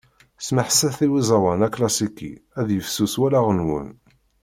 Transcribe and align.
Smeḥset 0.47 0.97
i 1.05 1.07
uẓawan 1.13 1.65
aklasiki, 1.67 2.31
ad 2.59 2.67
yifsus 2.71 3.13
wallaɣ-nwen. 3.21 3.89